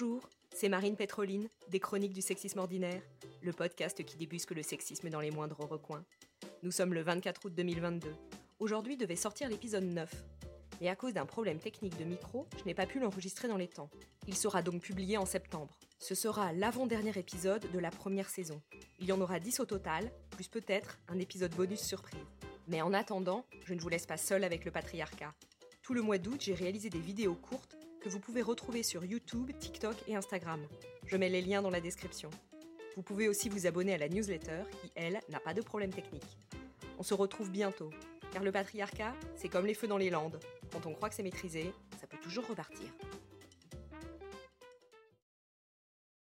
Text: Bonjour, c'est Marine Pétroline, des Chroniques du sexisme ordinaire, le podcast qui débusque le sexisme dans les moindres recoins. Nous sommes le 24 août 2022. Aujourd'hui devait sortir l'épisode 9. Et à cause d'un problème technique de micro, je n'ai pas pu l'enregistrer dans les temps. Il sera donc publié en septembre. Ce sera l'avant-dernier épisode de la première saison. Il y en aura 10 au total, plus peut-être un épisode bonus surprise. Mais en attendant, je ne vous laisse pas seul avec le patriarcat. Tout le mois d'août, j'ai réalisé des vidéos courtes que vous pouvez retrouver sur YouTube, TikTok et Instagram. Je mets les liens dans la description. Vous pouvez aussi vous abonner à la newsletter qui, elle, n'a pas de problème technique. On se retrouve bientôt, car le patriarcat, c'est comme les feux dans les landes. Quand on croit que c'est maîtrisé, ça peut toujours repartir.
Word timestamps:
Bonjour, 0.00 0.30
c'est 0.54 0.70
Marine 0.70 0.96
Pétroline, 0.96 1.48
des 1.68 1.78
Chroniques 1.78 2.14
du 2.14 2.22
sexisme 2.22 2.60
ordinaire, 2.60 3.02
le 3.42 3.52
podcast 3.52 4.02
qui 4.02 4.16
débusque 4.16 4.52
le 4.52 4.62
sexisme 4.62 5.10
dans 5.10 5.20
les 5.20 5.30
moindres 5.30 5.60
recoins. 5.68 6.04
Nous 6.62 6.70
sommes 6.70 6.94
le 6.94 7.02
24 7.02 7.44
août 7.44 7.52
2022. 7.54 8.08
Aujourd'hui 8.60 8.96
devait 8.96 9.14
sortir 9.14 9.50
l'épisode 9.50 9.84
9. 9.84 10.10
Et 10.80 10.88
à 10.88 10.96
cause 10.96 11.12
d'un 11.12 11.26
problème 11.26 11.58
technique 11.58 11.98
de 11.98 12.04
micro, 12.04 12.46
je 12.58 12.64
n'ai 12.64 12.72
pas 12.72 12.86
pu 12.86 12.98
l'enregistrer 12.98 13.46
dans 13.46 13.58
les 13.58 13.68
temps. 13.68 13.90
Il 14.26 14.34
sera 14.34 14.62
donc 14.62 14.80
publié 14.80 15.18
en 15.18 15.26
septembre. 15.26 15.78
Ce 15.98 16.14
sera 16.14 16.54
l'avant-dernier 16.54 17.18
épisode 17.18 17.70
de 17.70 17.78
la 17.78 17.90
première 17.90 18.30
saison. 18.30 18.62
Il 19.00 19.06
y 19.06 19.12
en 19.12 19.20
aura 19.20 19.38
10 19.38 19.60
au 19.60 19.66
total, 19.66 20.10
plus 20.30 20.48
peut-être 20.48 20.98
un 21.08 21.18
épisode 21.18 21.54
bonus 21.54 21.80
surprise. 21.80 22.24
Mais 22.68 22.80
en 22.80 22.94
attendant, 22.94 23.44
je 23.66 23.74
ne 23.74 23.80
vous 23.80 23.90
laisse 23.90 24.06
pas 24.06 24.16
seul 24.16 24.44
avec 24.44 24.64
le 24.64 24.70
patriarcat. 24.70 25.34
Tout 25.82 25.92
le 25.92 26.00
mois 26.00 26.18
d'août, 26.18 26.40
j'ai 26.40 26.54
réalisé 26.54 26.88
des 26.88 27.00
vidéos 27.00 27.34
courtes 27.34 27.76
que 28.00 28.08
vous 28.08 28.18
pouvez 28.18 28.42
retrouver 28.42 28.82
sur 28.82 29.04
YouTube, 29.04 29.50
TikTok 29.58 29.94
et 30.08 30.16
Instagram. 30.16 30.60
Je 31.06 31.16
mets 31.16 31.28
les 31.28 31.42
liens 31.42 31.62
dans 31.62 31.70
la 31.70 31.80
description. 31.80 32.30
Vous 32.96 33.02
pouvez 33.02 33.28
aussi 33.28 33.48
vous 33.48 33.66
abonner 33.66 33.94
à 33.94 33.98
la 33.98 34.08
newsletter 34.08 34.62
qui, 34.70 34.90
elle, 34.94 35.20
n'a 35.28 35.40
pas 35.40 35.54
de 35.54 35.60
problème 35.60 35.92
technique. 35.92 36.38
On 36.98 37.02
se 37.02 37.14
retrouve 37.14 37.50
bientôt, 37.50 37.90
car 38.32 38.42
le 38.42 38.52
patriarcat, 38.52 39.14
c'est 39.36 39.48
comme 39.48 39.66
les 39.66 39.74
feux 39.74 39.86
dans 39.86 39.98
les 39.98 40.10
landes. 40.10 40.40
Quand 40.72 40.86
on 40.86 40.94
croit 40.94 41.08
que 41.10 41.14
c'est 41.14 41.22
maîtrisé, 41.22 41.72
ça 42.00 42.06
peut 42.06 42.18
toujours 42.22 42.46
repartir. 42.46 42.88